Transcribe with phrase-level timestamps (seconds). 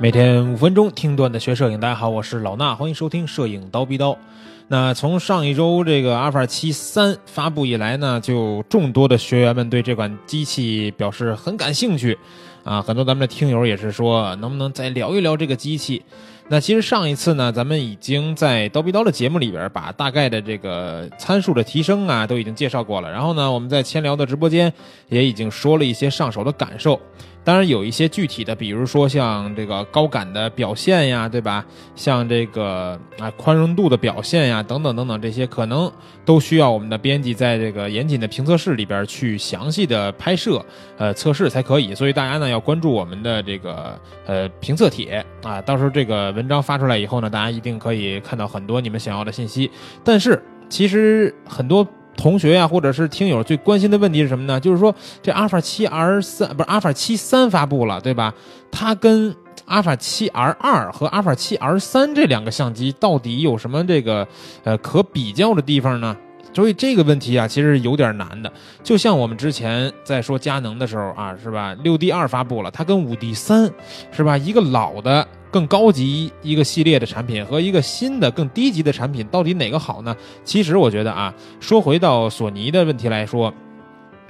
[0.00, 4.18] 每天五分钟听段子学摄影，大家好，我是老衲，欢迎收听摄影刀逼刀。
[4.66, 12.18] 那从上一周这个阿尔法七三发布以来呢，就众多的学员们对这款机器表示很感兴趣，
[12.64, 16.02] 啊，很多咱们的听友也是说，能不能再聊一聊这个机器？
[16.48, 23.10] 那其实上一次呢，咱们已经在刀逼刀的节目里边把大概的这个参数的提升啊，都已经介绍过了。
[23.10, 24.70] 然后呢，我们在千聊的直播间
[25.08, 27.00] 也已经说了一些上手的感受。
[27.44, 31.64] 当然有一些具体的，比如说像这个高感的表现呀，对吧？
[31.94, 35.92] 像这个啊宽容度的表现呀，等等等等，这些可能
[36.24, 40.64] 都需要我们的编辑在这个严谨的评测室里边去详细的拍摄、
[40.96, 41.94] 呃测试才可以。
[41.94, 49.70] 所以大家呢要关注我们的这个呃评测帖啊，到时候这个文章发出来以后呢，大家一定可以看到很多你们想要的信息。
[50.02, 51.86] 但是其实很多。
[52.16, 54.58] 同学呀，或者是听友最关心的问题是什么呢？
[54.58, 58.32] 就是说，这阿尔法七 R 三不是阿尔法七三发布了，对吧？
[58.70, 59.34] 它跟
[59.66, 64.26] 阿尔法七 R 二和阿尔法七 R 三这两个相机到底有什么这个
[64.62, 66.16] 呃可比较的地方呢？
[66.54, 68.50] 所以这个问题啊，其实有点难的。
[68.82, 71.74] 就像我们之前在说佳能的时候啊，是吧？
[71.82, 73.70] 六 D 二发布了，它跟五 D 三
[74.12, 74.38] 是吧？
[74.38, 75.26] 一个老的。
[75.50, 80.16] 更高级一个系列的产品和一个新的更低级的产品，到底哪个好呢？
[80.42, 83.54] 其实我觉得啊，说回到索尼的问题来说，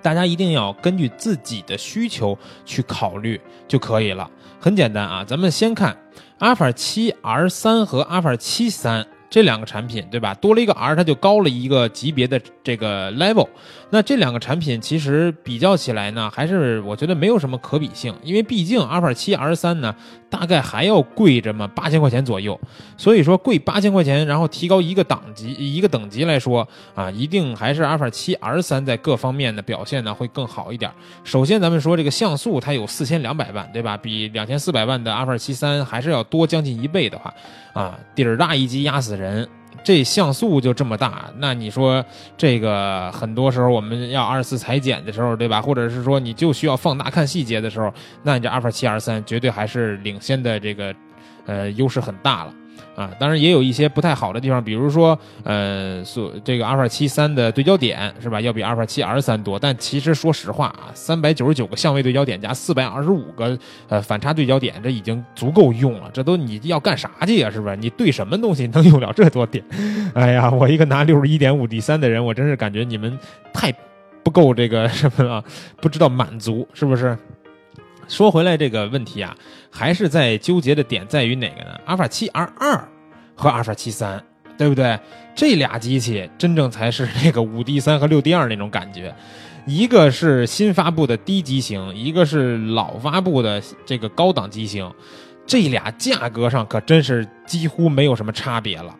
[0.00, 4.30] 大家一定要根据自己的需求去考虑就可以了。
[4.58, 5.94] 很简单啊，咱们先看
[6.38, 9.06] 阿尔法七 R 三和阿尔法七三。
[9.30, 10.34] 这两个产品，对吧？
[10.34, 13.48] 多了一个 R，它就高了一个级别的这个 level。
[13.92, 19.94] 那这两个产品其实比较起来呢，还是我觉得没有什么可比性，因为毕竟阿尔法七 R 三呢，
[20.28, 22.58] 大概还要贵这么八千块钱左右。
[22.96, 30.90] 所以说贵八千块钱，然后提高一个档级一个等级来说啊，一定还是阿尔法七 R 三在各方面的表现呢会更好一点。
[31.22, 33.96] 首先咱们说这个像素，它有四千两百万，对吧？
[33.96, 37.32] 比两千四百万的阿尔法七三还是要多将近一倍的话，
[37.72, 39.19] 啊，底儿大一级压死人。
[39.20, 39.46] 人，
[39.84, 42.04] 这像素就这么大，那你说
[42.36, 45.60] 这个很多时候我们要二次裁剪的时候，对吧？
[45.60, 47.92] 或者是说你就需要放大看细节的时候，
[48.22, 50.94] 那你这阿尔法七 R 三绝对还是领先的这个，
[51.46, 52.54] 呃，优势很大了。
[52.94, 59.58] 啊，当然也有一些不太好的地方，比如说，呃，所这个阿尔法七三的对焦点是吧，要比阿尔法七 R 三多。
[59.58, 63.58] 但其实说实话啊，三百九十九个相位对焦点加四百二十五个
[63.88, 66.10] 呃反差对焦点，这已经足够用了。
[66.12, 67.50] 这都你要干啥去呀？
[67.50, 67.76] 是不是？
[67.76, 69.64] 你对什么东西能用了这多点？
[70.14, 73.18] 哎呀，我一个拿六十一点五 D 三的人，我真是感觉你们
[73.52, 73.72] 太
[74.22, 75.42] 不够这个什么了，
[75.80, 77.16] 不知道满足是不是？
[78.10, 79.34] 说回来这个问题啊，
[79.70, 81.80] 还是在纠结的点在于哪个呢？
[81.86, 82.88] 阿尔法七 R 二
[83.36, 84.22] 和阿尔法七三，
[84.58, 84.98] 对不对？
[85.36, 89.14] 这俩机器真正才是那个五 D 三和六 D 二那种感觉，
[89.64, 94.92] 一个是新发布的低机型，一个是老发布的这个高档机型，
[95.46, 98.94] 这俩价格上可真是几乎没有什么差别了，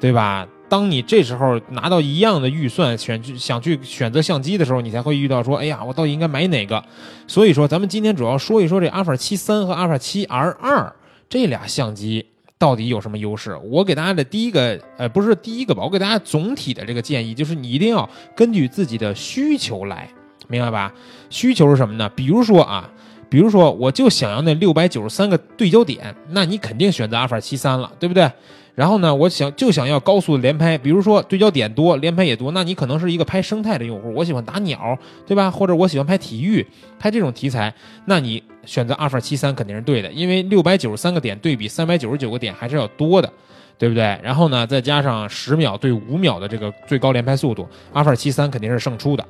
[0.00, 0.46] 对吧？
[0.72, 6.82] 当你这时候拿到一样的预算选去想去选择相机的时候，你才会遇到说，哎呀，我到底应该买哪个？
[7.26, 10.90] 所以说，咱们今天主要说一说这阿尔法七三和阿尔法七 R 二
[11.28, 12.24] 这俩相机
[12.56, 13.54] 到底有什么优势。
[13.62, 20.08] 我给大家的第一个，呃，不是第一个吧，我给大家总体的这个建议就是，你一定要根据自己的需求来，
[20.48, 20.90] 明白吧？
[21.28, 22.08] 需求是什么呢？
[22.16, 22.90] 比如说啊，
[23.32, 28.30] 比如说我就想要那六百九十三个对焦点，那你肯定选择阿尔法七三了，对不对？
[28.74, 35.50] 然后呢，我想就想要高速连拍，比如说对焦点多，连拍也多，那你可能是一个拍生态的用户，我喜欢打鸟，对吧？
[35.50, 36.66] 或者我喜欢拍体育，
[36.98, 37.72] 拍这种题材，
[38.04, 43.32] 那你选择阿尔法七三肯定是对的，因为六百九十三个点对比三百九十九个点还是要多的，
[43.78, 44.02] 对不对？
[44.22, 49.24] 然后呢，再加上十秒对五秒的这个最高连拍速度，阿尔法七三肯定是胜出的。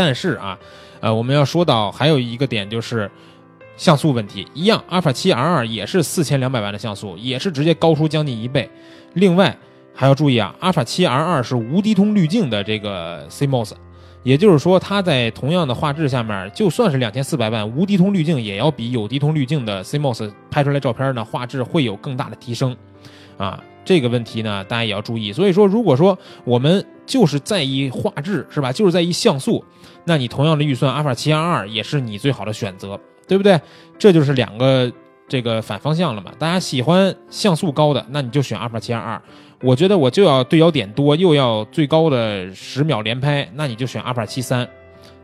[0.00, 0.58] 但是啊，
[1.00, 3.10] 呃，我们要说到还有一个点就是。
[3.76, 8.68] 像素问题一样，阿尔法七 R 二也是四千两百万的像素，也是直接高出将近一倍。
[9.14, 9.56] 另外
[9.94, 13.72] 还要注意啊，阿尔法七 R 二是无低通滤镜的这个 CMOS，
[14.22, 22.76] 也就是说它在同样的画质下面，就算是两千四百万无低通滤镜，也要比有低通滤镜的 CMOS 拍出来照片呢画质会有更大的提升。
[23.38, 25.32] 啊，这个问题呢大家也要注意。
[25.32, 29.64] 所以说，如果说我们就是在意画质是吧，就是在意像素，
[30.04, 32.98] 那你同样的预算，阿尔法七 R 二也是你最好的选择。
[33.28, 33.60] 对不对？
[33.96, 34.90] 这就是两个
[35.28, 36.32] 这个反方向了嘛。
[36.36, 39.22] 大家喜欢像素高的，那你就选阿尔法七 R 二。
[39.62, 44.68] 我觉得我就要对焦点多，又要最高的十秒连拍，那你就选阿尔法七三。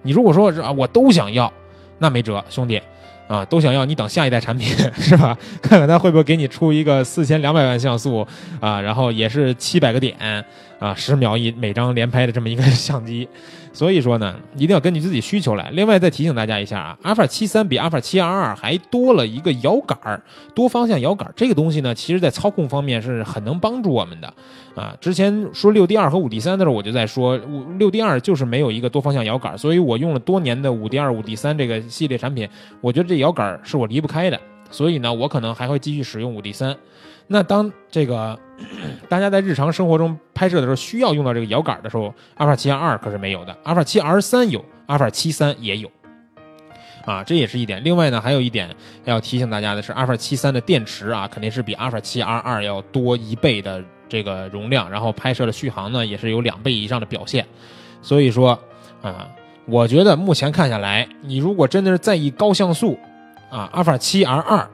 [0.03, 1.53] 你如果说啊，我都想要，
[1.99, 2.81] 那没辙，兄弟
[3.29, 4.69] 啊，都想要，你等下一代产品
[4.99, 5.37] 是吧？
[5.61, 8.27] 看看它会不会给你出一个四千两百万像素
[8.61, 10.45] 啊，然后也是七百个点
[10.79, 13.29] 啊，十秒一每张连拍的这么一个 相机，
[13.73, 15.71] 所以说呢，一定要根据自己需求来。
[15.73, 20.23] 另外再提醒大家一下啊，阿尔法七三比阿尔法七二二还多了一个摇杆儿，
[20.55, 21.33] 多方向摇杆儿。
[21.35, 24.33] 这个东西呢，其实在操控方面是很能帮助我们的
[24.75, 24.95] 啊。
[25.01, 32.47] 之前说六 D 二和五 D 三的时候，我就在说五六 D 二就是没有一个多方向摇杆儿，所以我用了多年的五 D 二、五 D 三这个系列产品，
[32.83, 34.41] 我觉得这摇杆是我离不开的，
[34.71, 36.75] 所以呢，我可能还会继续使用五 D 三。
[37.27, 38.39] 那当这个
[39.07, 45.91] 大家在日常生活中拍摄的时候需要用到这个摇杆的时候，阿尔法七 R 二可是没有的，阿尔法七 R 三有，阿尔法七三也有，
[47.05, 47.85] 啊，这也是一点。
[47.85, 57.45] 另外呢，还有一点要提醒大家的是，阿尔法七三的电池啊，肯定是比阿尔法七 R 二要多一倍的这个容量，然后拍摄的续航呢也是有两倍以上的表现。
[58.01, 58.59] 所以说
[59.03, 59.29] 啊，
[59.67, 62.99] 我觉得目前看下来，你如果真的是在意高像素
[63.51, 64.71] 啊，阿尔法七 R 二。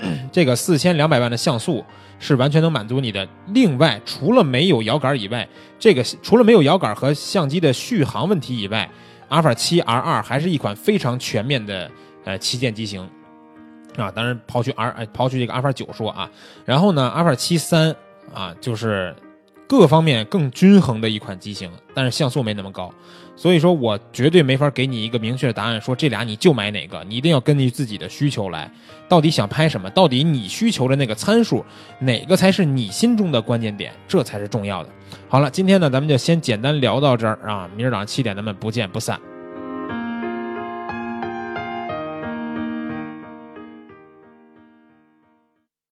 [0.30, 1.84] 这个四千两百万的像素
[2.18, 3.26] 是完全能满足你的。
[3.48, 5.48] 另外，除了没有摇杆以外，
[5.78, 8.88] 这个除了没有摇杆和相机的续航问题以外，
[9.28, 11.90] 阿尔法七 R 二还是一款非常全面的
[12.24, 13.00] 呃旗舰机型
[13.96, 14.10] 啊。
[14.10, 16.30] 当然，抛去 R 抛去这个阿尔法九说啊，
[16.64, 17.94] 然后呢，阿尔法七三
[18.34, 19.14] 啊就是
[19.68, 22.92] 各方面更均衡的一款机型，但是像素没那么高。
[23.36, 28.68] 所以说我绝对没法给你一个明确的答案，说这俩你就买哪个，你一定要根据自己的需求来，
[29.08, 31.64] 到底想拍什么，到底你需求的那个参数
[32.00, 34.90] 哪个才是你心中的关键点，这才是重要的。
[35.28, 39.20] 好了，今天呢咱们就先简单聊到这儿啊，明儿早上七点咱们不见不散。